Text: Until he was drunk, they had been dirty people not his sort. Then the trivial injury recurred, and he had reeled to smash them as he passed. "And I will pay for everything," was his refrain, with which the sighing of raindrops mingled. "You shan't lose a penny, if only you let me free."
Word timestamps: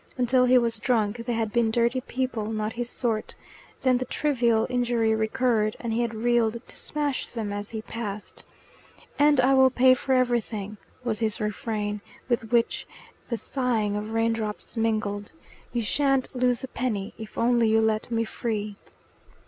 Until 0.17 0.45
he 0.45 0.57
was 0.57 0.79
drunk, 0.79 1.25
they 1.27 1.33
had 1.33 1.53
been 1.53 1.69
dirty 1.69 2.01
people 2.01 2.51
not 2.51 2.73
his 2.73 2.89
sort. 2.89 3.35
Then 3.83 3.99
the 3.99 4.05
trivial 4.05 4.65
injury 4.67 5.13
recurred, 5.13 5.75
and 5.79 5.93
he 5.93 6.01
had 6.01 6.15
reeled 6.15 6.59
to 6.67 6.75
smash 6.75 7.27
them 7.27 7.53
as 7.53 7.69
he 7.69 7.83
passed. 7.83 8.43
"And 9.19 9.39
I 9.39 9.53
will 9.53 9.69
pay 9.69 9.93
for 9.93 10.13
everything," 10.13 10.77
was 11.03 11.19
his 11.19 11.39
refrain, 11.39 12.01
with 12.27 12.51
which 12.51 12.87
the 13.29 13.37
sighing 13.37 13.95
of 13.95 14.09
raindrops 14.09 14.75
mingled. 14.75 15.31
"You 15.71 15.83
shan't 15.83 16.35
lose 16.35 16.63
a 16.63 16.67
penny, 16.67 17.13
if 17.19 17.37
only 17.37 17.67
you 17.69 17.79
let 17.79 18.09
me 18.09 18.23
free." 18.25 18.77